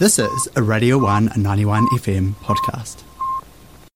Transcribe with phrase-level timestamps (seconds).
[0.00, 3.02] This is a Radio 1 91 FM podcast.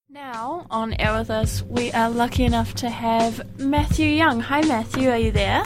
[0.07, 4.39] Now, on air with us, we are lucky enough to have Matthew Young.
[4.39, 5.63] Hi, Matthew, are you there?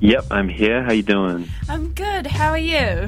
[0.00, 0.82] Yep, I'm here.
[0.82, 1.46] How you doing?
[1.68, 2.26] I'm good.
[2.26, 3.06] How are you?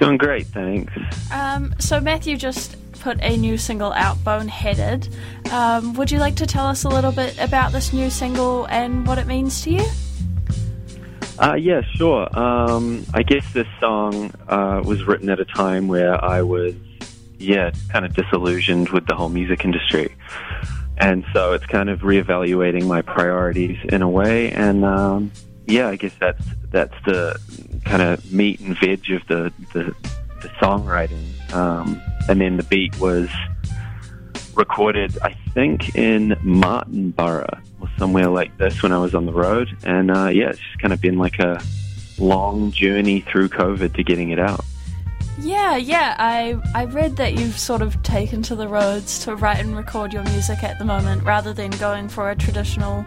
[0.00, 0.92] Doing great, thanks.
[1.30, 5.14] Um, so, Matthew just put a new single out, Boneheaded.
[5.52, 9.06] Um, would you like to tell us a little bit about this new single and
[9.06, 9.86] what it means to you?
[11.40, 12.28] Uh, yeah, sure.
[12.38, 16.74] Um, I guess this song uh, was written at a time where I was,
[17.38, 20.14] yeah, kind of disillusioned with the whole music industry.
[20.98, 24.52] And so it's kind of reevaluating my priorities in a way.
[24.52, 25.32] And um,
[25.66, 27.40] yeah, I guess that's that's the
[27.86, 29.94] kind of meat and veg of the, the,
[30.42, 31.24] the songwriting.
[31.54, 33.30] Um, and then the beat was
[34.60, 39.68] recorded, I think, in Martinborough or somewhere like this when I was on the road.
[39.84, 41.60] And uh, yeah, it's just kind of been like a
[42.18, 44.64] long journey through COVID to getting it out.
[45.38, 46.14] Yeah, yeah.
[46.18, 50.12] I I read that you've sort of taken to the roads to write and record
[50.12, 53.04] your music at the moment, rather than going for a traditional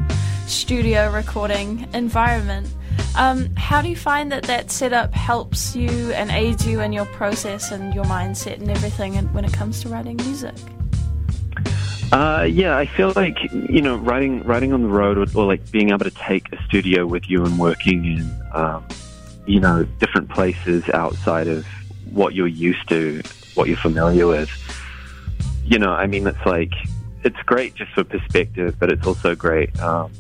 [0.48, 2.68] studio recording environment.
[3.16, 7.06] Um, how do you find that that setup helps you and aids you in your
[7.06, 10.56] process and your mindset and everything when it comes to writing music?
[12.14, 15.72] Uh, yeah, I feel like you know, writing writing on the road, or, or, like
[15.72, 18.86] being able to take a studio with you and working in, um,
[19.48, 21.66] you know, different places outside of
[22.12, 23.24] what you're used to,
[23.56, 24.52] what you're familiar with.
[25.66, 26.72] You know, I mean, it's like
[27.24, 30.12] it's great just for perspective, but it's also great um,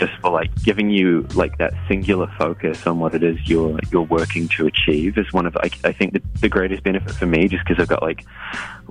[0.00, 4.02] just for like giving you like that singular focus on what it is you're you're
[4.02, 7.46] working to achieve is one of I, I think the, the greatest benefit for me
[7.48, 8.24] just because I've got like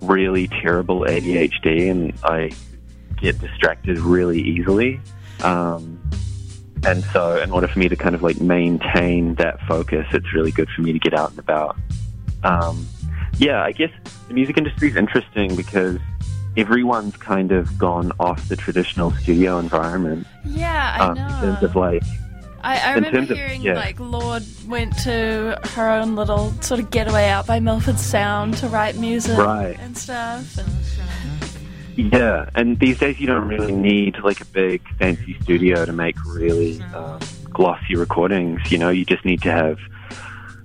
[0.01, 2.51] really terrible ADHD and I
[3.17, 5.01] get distracted really easily.
[5.43, 5.99] Um,
[6.85, 10.51] and so, in order for me to kind of like maintain that focus, it's really
[10.51, 11.75] good for me to get out and about.
[12.43, 12.87] Um,
[13.37, 13.91] yeah, I guess
[14.27, 15.97] the music industry is interesting because
[16.59, 20.27] everyone's kind of gone off the traditional studio environment.
[20.45, 21.25] Yeah, I um, know.
[21.25, 22.03] In terms of like,
[22.61, 23.73] I, I remember hearing of, yeah.
[23.75, 28.67] like Lorde went to her own little sort of getaway out by Milford Sound to
[28.67, 29.79] write music right.
[29.79, 30.57] and stuff.
[30.57, 32.13] And...
[32.13, 36.15] Yeah, and these days you don't really need like a big fancy studio to make
[36.25, 38.69] really um, glossy recordings.
[38.69, 39.79] You know, you just need to have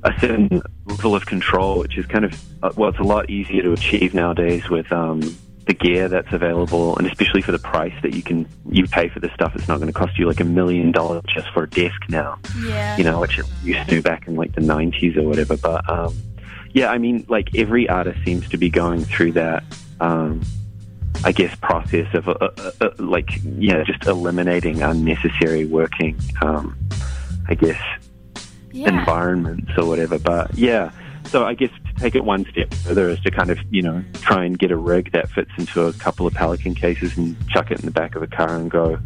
[0.02, 3.62] a certain level of control, which is kind of uh, well, it's a lot easier
[3.62, 5.20] to achieve nowadays with um,
[5.66, 9.20] the gear that's available, and especially for the price that you can you pay for
[9.20, 9.54] this stuff.
[9.54, 12.38] It's not going to cost you like a million dollars just for a desk now.
[12.60, 15.56] Yeah, you know, which it used to back in like the '90s or whatever.
[15.56, 16.14] But um,
[16.72, 19.64] yeah, I mean, like every artist seems to be going through that.
[20.00, 20.42] Um,
[21.24, 26.18] I guess process of uh, uh, uh, like yeah, just eliminating unnecessary working.
[26.42, 26.76] Um,
[27.48, 27.80] I guess
[28.72, 28.88] yeah.
[28.88, 30.18] environments or whatever.
[30.18, 30.90] But yeah,
[31.26, 34.44] so I guess take it one step further is to kind of you know try
[34.44, 37.78] and get a rig that fits into a couple of Pelican cases and chuck it
[37.80, 38.98] in the back of a car and go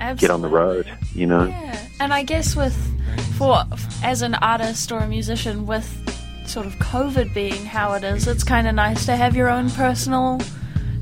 [0.00, 0.20] Absolutely.
[0.20, 0.90] get on the road.
[1.14, 1.46] You know.
[1.46, 2.76] Yeah, and I guess with
[3.36, 3.62] for
[4.02, 5.88] as an artist or a musician with
[6.46, 9.70] sort of COVID being how it is, it's kind of nice to have your own
[9.70, 10.40] personal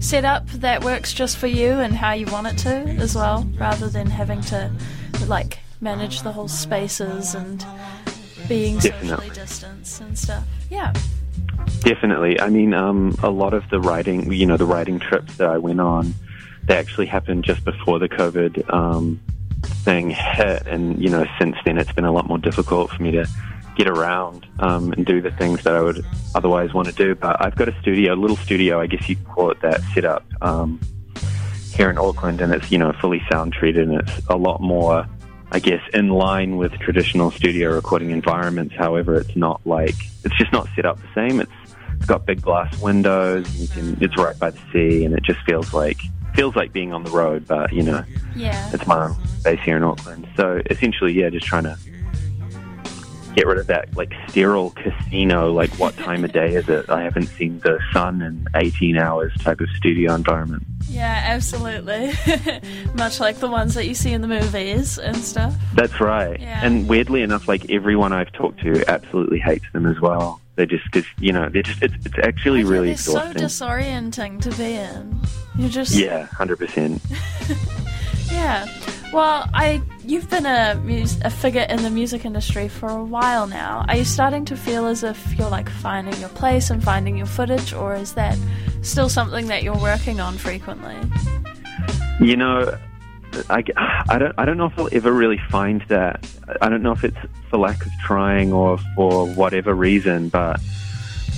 [0.00, 2.68] setup that works just for you and how you want it to
[3.00, 4.70] as well, rather than having to
[5.26, 7.64] like manage the whole spaces and
[8.48, 9.08] being Definitely.
[9.08, 10.44] socially distanced and stuff.
[10.70, 10.92] Yeah.
[11.80, 12.40] Definitely.
[12.40, 15.58] I mean, um, a lot of the writing, you know, the writing trips that I
[15.58, 16.14] went on,
[16.64, 19.20] they actually happened just before the COVID um,
[19.62, 23.12] thing hit, and you know, since then it's been a lot more difficult for me
[23.12, 23.26] to
[23.76, 27.14] get around um, and do the things that I would otherwise want to do.
[27.14, 29.80] But I've got a studio, a little studio, I guess you could call it that,
[29.94, 30.80] set up um,
[31.72, 35.08] here in Auckland, and it's you know fully sound treated, and it's a lot more,
[35.50, 38.74] I guess, in line with traditional studio recording environments.
[38.76, 39.94] However, it's not like
[40.24, 41.40] it's just not set up the same.
[41.40, 41.50] It's
[41.96, 43.52] it's got big glass windows.
[43.60, 45.98] You can, it's right by the sea, and it just feels like
[46.34, 47.46] feels like being on the road.
[47.46, 48.04] But you know,
[48.36, 48.70] Yeah.
[48.72, 50.28] it's my own base here in Auckland.
[50.36, 51.76] So essentially, yeah, just trying to
[53.34, 56.88] get rid of that like sterile casino, like what time of day is it?
[56.88, 60.64] I haven't seen the sun in 18 hours type of studio environment.
[60.88, 62.12] Yeah, absolutely.
[62.94, 65.54] Much like the ones that you see in the movies and stuff.
[65.74, 66.40] That's right.
[66.40, 66.60] Yeah.
[66.64, 70.40] And weirdly enough, like everyone I've talked to absolutely hates them as well.
[70.56, 74.50] They just, cause, you know, they're just, it's, it's actually really they're so disorienting to
[74.56, 75.20] be in.
[75.56, 77.00] You're just yeah, 100%.
[78.30, 78.66] Yeah.
[79.12, 83.46] Well, I you've been a mus- a figure in the music industry for a while
[83.46, 83.84] now.
[83.88, 87.26] Are you starting to feel as if you're like finding your place and finding your
[87.26, 88.36] footage, or is that
[88.82, 90.96] still something that you're working on frequently?
[92.20, 92.78] You know,
[93.48, 93.64] I,
[94.08, 96.28] I don't I don't know if I'll ever really find that.
[96.60, 97.16] I don't know if it's
[97.48, 100.60] for lack of trying or for whatever reason, but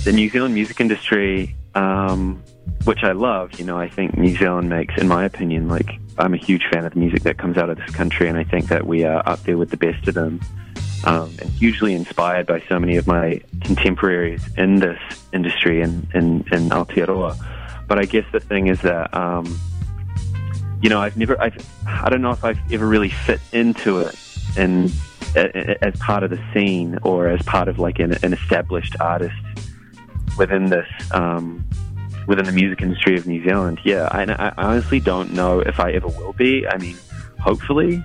[0.03, 2.43] the New Zealand music industry, um,
[2.83, 3.59] which I love.
[3.59, 6.85] You know, I think New Zealand makes, in my opinion, like I'm a huge fan
[6.85, 9.27] of the music that comes out of this country, and I think that we are
[9.27, 10.39] up there with the best of them.
[11.03, 14.99] Um, and hugely inspired by so many of my contemporaries in this
[15.33, 17.35] industry in, in, in Aotearoa.
[17.87, 19.59] But I guess the thing is that, um,
[20.79, 21.57] you know, I've never, I've,
[21.87, 24.15] I don't know if I've ever really fit into it
[24.55, 24.91] and
[25.35, 29.35] as part of the scene or as part of like an, an established artist
[30.37, 31.67] within this um,
[32.27, 33.79] within the music industry of New Zealand.
[33.83, 36.67] Yeah, I, I honestly don't know if I ever will be.
[36.67, 36.97] I mean,
[37.39, 38.03] hopefully,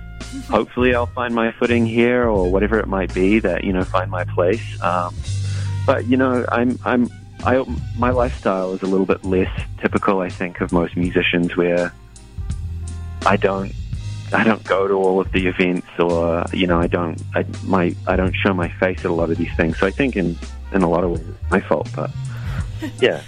[0.49, 4.09] hopefully I'll find my footing here or whatever it might be that you know find
[4.09, 4.81] my place.
[4.81, 5.15] Um,
[5.85, 7.09] but you know, I'm I'm
[7.43, 7.63] I
[7.97, 11.93] my lifestyle is a little bit less typical, I think, of most musicians where
[13.25, 13.71] I don't
[14.33, 17.95] I don't go to all of the events, or you know, I don't I my
[18.07, 19.79] I don't show my face at a lot of these things.
[19.79, 20.37] So I think in
[20.73, 22.11] in a lot of ways it's my fault, but
[22.99, 23.21] yeah.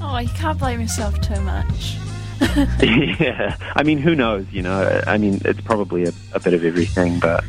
[0.00, 1.96] Oh, you can't blame yourself too much.
[2.80, 4.46] yeah, I mean, who knows?
[4.50, 7.44] You know, I mean, it's probably a, a bit of everything, but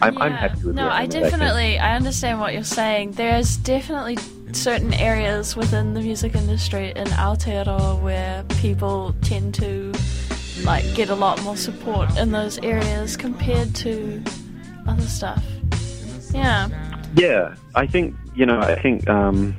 [0.00, 0.20] I'm, yeah.
[0.20, 0.76] I'm happy with.
[0.76, 0.82] That.
[0.82, 3.12] No, I definitely I, I understand what you're saying.
[3.12, 4.16] There's definitely
[4.52, 9.92] certain areas within the music industry in Aotearoa where people tend to
[10.64, 14.22] like get a lot more support in those areas compared to
[14.86, 15.44] other stuff.
[16.32, 16.68] Yeah.
[17.14, 18.60] Yeah, I think you know.
[18.60, 19.56] I think um,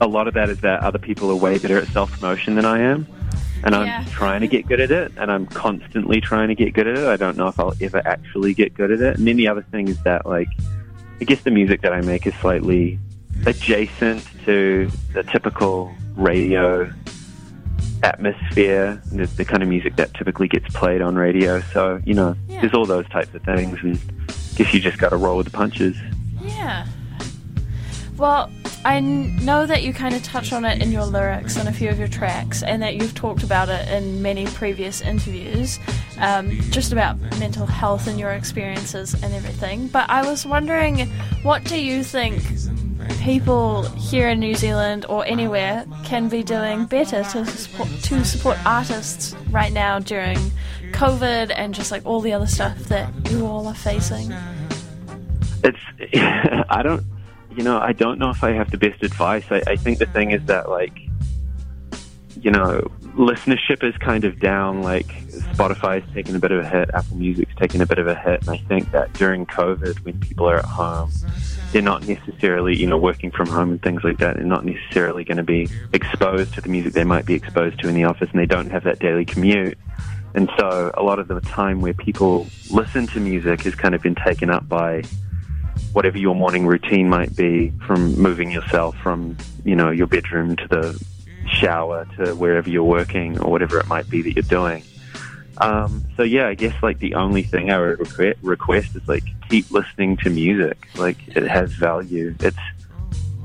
[0.00, 2.64] a lot of that is that other people are way better at self promotion than
[2.64, 3.06] I am,
[3.64, 3.98] and Yeah.
[4.00, 6.98] I'm trying to get good at it, and I'm constantly trying to get good at
[6.98, 7.06] it.
[7.06, 9.16] I don't know if I'll ever actually get good at it.
[9.18, 10.48] And then the other thing is that, like,
[11.20, 12.98] I guess the music that I make is slightly
[13.46, 16.90] adjacent to the typical radio
[18.02, 21.60] atmosphere, the, the kind of music that typically gets played on radio.
[21.72, 22.60] So, you know, Yeah.
[22.60, 23.96] there's all those types of things, and
[24.28, 25.96] I guess you just got to roll with the punches.
[26.42, 26.86] Yeah.
[28.16, 28.50] Well,
[28.86, 31.88] I know that you kind of touch on it in your lyrics in a few
[31.88, 35.80] of your tracks, and that you've talked about it in many previous interviews,
[36.20, 39.88] um, just about mental health and your experiences and everything.
[39.88, 41.08] But I was wondering,
[41.42, 42.40] what do you think
[43.18, 48.56] people here in New Zealand or anywhere can be doing better to support, to support
[48.64, 50.38] artists right now during
[50.92, 54.32] COVID and just like all the other stuff that you all are facing?
[55.64, 55.78] it's
[56.70, 57.04] I don't
[57.56, 59.44] you know I don't know if I have the best advice.
[59.50, 60.98] I, I think the thing is that like
[62.40, 62.80] you know
[63.16, 64.82] listenership is kind of down.
[64.82, 65.06] Like
[65.54, 68.42] Spotify's taken a bit of a hit, Apple Music's taken a bit of a hit,
[68.42, 71.10] and I think that during COVID when people are at home.
[71.72, 74.36] They're not necessarily, you know, working from home and things like that.
[74.36, 77.88] They're not necessarily going to be exposed to the music they might be exposed to
[77.88, 79.76] in the office, and they don't have that daily commute.
[80.34, 84.00] And so, a lot of the time where people listen to music has kind of
[84.00, 85.02] been taken up by
[85.96, 89.34] whatever your morning routine might be from moving yourself from
[89.64, 91.02] you know your bedroom to the
[91.48, 94.82] shower to wherever you're working or whatever it might be that you're doing.
[95.56, 99.24] Um, so yeah i guess like the only thing i would requ- request is like
[99.48, 100.86] keep listening to music.
[100.96, 102.34] Like it has value.
[102.40, 102.58] It's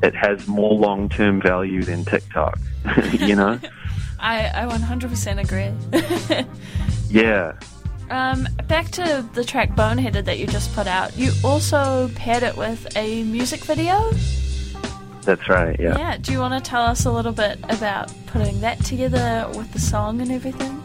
[0.04, 2.60] it has more long-term value than tiktok
[3.14, 3.62] you know?
[4.20, 6.46] I, I 100% agree.
[7.10, 7.54] yeah
[8.12, 11.18] um, back to the track Boneheaded that you just put out.
[11.18, 14.12] You also paired it with a music video.
[15.24, 16.18] that's right yeah Yeah.
[16.18, 19.80] Do you want to tell us a little bit about putting that together with the
[19.80, 20.82] song and everything?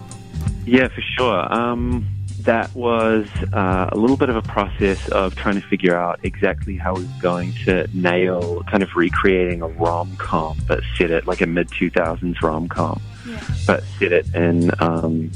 [0.64, 1.52] Yeah, for sure.
[1.52, 2.06] Um,
[2.40, 6.76] that was uh, a little bit of a process of trying to figure out exactly
[6.76, 11.26] how we were going to nail kind of recreating a rom com, but set it
[11.26, 13.40] like a mid 2000s rom com, Yeah.
[13.66, 15.30] but set it in um,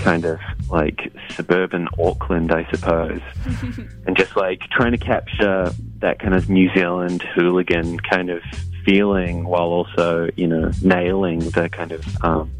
[0.00, 3.20] kind of like suburban Auckland, I suppose.
[4.06, 8.42] and just like trying to capture that kind of New Zealand hooligan kind of
[8.84, 12.50] feeling while also, you know, nailing the kind of um,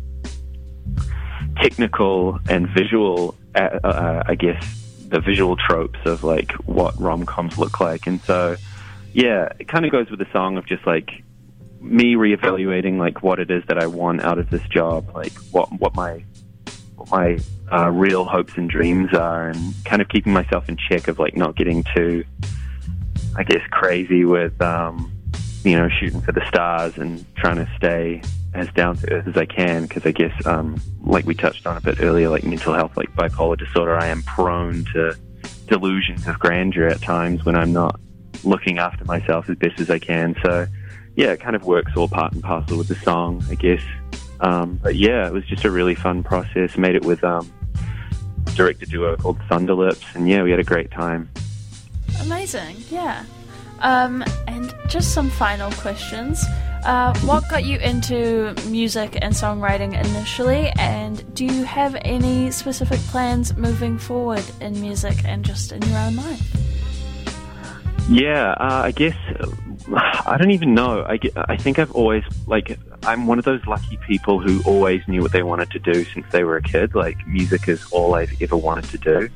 [1.56, 4.64] technical and visual, uh, uh, I guess,
[5.08, 8.06] the visual tropes of like what rom coms look like.
[8.06, 8.56] And so,
[9.12, 11.22] yeah, it kind of goes with the song of just like
[11.80, 15.70] me reevaluating like what it is that I want out of this job, like what
[15.72, 16.24] what my
[16.96, 17.38] what my
[17.72, 21.36] uh, real hopes and dreams are, and kind of keeping myself in check of like
[21.36, 22.24] not getting too,
[23.36, 25.12] I guess, crazy with um,
[25.64, 28.22] you know shooting for the stars and trying to stay
[28.54, 31.76] as down to earth as I can because I guess um, like we touched on
[31.76, 35.16] a bit earlier, like mental health, like bipolar disorder, I am prone to
[35.66, 37.98] delusions of grandeur at times when I'm not
[38.44, 40.36] looking after myself as best as I can.
[40.44, 40.66] So
[41.16, 43.82] yeah, it kind of works all part and parcel with the song, I guess.
[44.44, 46.76] Um, but yeah, it was just a really fun process.
[46.76, 47.50] Made it with um,
[48.54, 51.30] director duo called Thunderlips, and yeah, we had a great time.
[52.20, 52.76] Amazing.
[52.90, 53.24] Yeah.
[53.80, 56.44] Um, And just some final questions.
[56.84, 63.00] Uh, what got you into music and songwriting initially, and do you have any specific
[63.10, 66.42] plans moving forward in music and just in your own life?
[68.10, 69.16] Yeah, uh, I guess
[70.26, 71.02] I don't even know.
[71.02, 75.20] I, I think I've always like I'm one of those lucky people who always knew
[75.20, 76.94] what they wanted to do since they were a kid.
[76.94, 79.28] Like music is all I've ever wanted to do.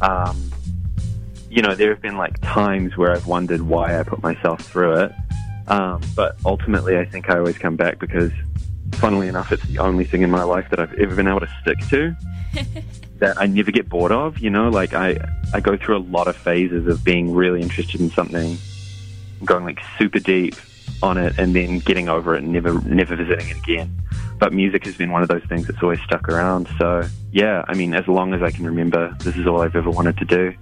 [0.00, 0.50] Um,
[1.50, 5.00] you know, there have been like times where I've wondered why I put myself through
[5.00, 5.12] it.
[5.66, 8.32] Um, but ultimately, I think I always come back because,
[8.92, 11.50] funnily enough, it's the only thing in my life that I've ever been able to
[11.60, 12.16] stick to.
[13.18, 14.38] that I never get bored of.
[14.38, 15.18] You know, like I
[15.52, 18.58] I go through a lot of phases of being really interested in something,
[19.44, 20.54] going like super deep
[21.02, 24.02] on it, and then getting over it and never never visiting it again.
[24.38, 26.68] But music has been one of those things that's always stuck around.
[26.78, 29.90] So yeah, I mean, as long as I can remember, this is all I've ever
[29.90, 30.54] wanted to do.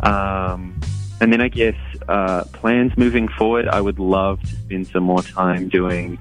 [0.00, 0.78] Um,
[1.20, 1.76] and then I guess
[2.08, 6.18] uh, plans moving forward, I would love to spend some more time doing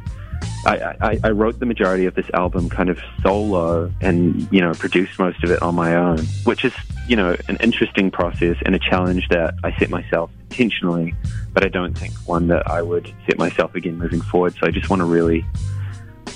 [0.65, 4.73] I, I, I wrote the majority of this album kind of solo and, you know,
[4.73, 6.73] produced most of it on my own, which is,
[7.07, 11.13] you know, an interesting process and a challenge that I set myself intentionally,
[11.53, 14.55] but I don't think one that I would set myself again moving forward.
[14.59, 15.45] So I just want to really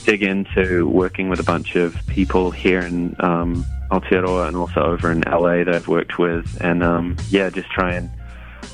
[0.06, 5.12] dig into working with a bunch of people here in um, Aotearoa and also over
[5.12, 6.58] in LA that I've worked with.
[6.62, 8.10] And um, yeah, just try and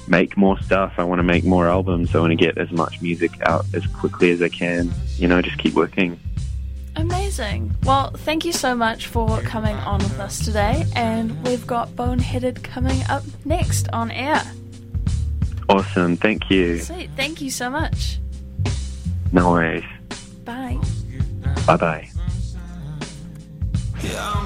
[0.07, 0.93] make more stuff.
[0.97, 2.15] I want to make more albums.
[2.15, 4.91] I want to get as much music out as quickly as I can.
[5.17, 6.19] You know, just keep working.
[6.95, 7.75] Amazing.
[7.83, 10.85] Well, thank you so much for coming on with us today.
[10.95, 14.41] And we've got Boneheaded coming up next on air.
[15.69, 16.15] Awesome.
[16.15, 16.79] Thank you.
[16.79, 17.09] Sweet.
[17.15, 18.19] Thank you so much.
[19.31, 19.83] No worries.
[20.43, 20.79] Bye.
[21.65, 22.09] Bye bye.
[24.03, 24.45] Yeah,